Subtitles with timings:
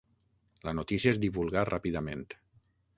[0.69, 2.29] La notícia es divulgà ràpidament.